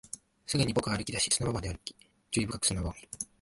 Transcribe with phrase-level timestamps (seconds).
[0.47, 1.95] すぐに僕は歩き出し、砂場まで行き、
[2.31, 3.07] 注意深く砂場を見る